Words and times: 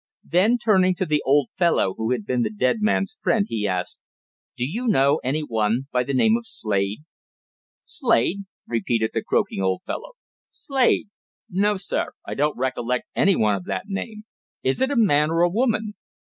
Then, 0.25 0.57
turning 0.57 0.95
to 0.95 1.05
the 1.05 1.21
old 1.27 1.49
fellow 1.55 1.93
who 1.93 2.09
had 2.09 2.25
been 2.25 2.41
the 2.41 2.49
dead 2.49 2.77
man's 2.81 3.15
friend, 3.21 3.45
he 3.47 3.67
asked: 3.67 3.99
"Do 4.57 4.67
you 4.67 4.87
know 4.87 5.21
anyone 5.23 5.89
by 5.91 6.03
the 6.03 6.13
name 6.15 6.35
of 6.35 6.47
Slade?" 6.47 7.01
"Slade?" 7.83 8.45
repeated 8.67 9.11
the 9.13 9.21
croaking 9.23 9.61
old 9.61 9.83
fellow. 9.85 10.13
"Slade? 10.49 11.09
No, 11.51 11.77
sir. 11.77 12.13
I 12.25 12.33
don't 12.33 12.57
recollect 12.57 13.09
anyone 13.15 13.53
of 13.53 13.65
that 13.65 13.89
name. 13.89 14.23
Is 14.63 14.81
it 14.81 14.89
a 14.89 14.95
man 14.95 15.29
or 15.29 15.41
a 15.43 15.49
woman?" 15.51 15.93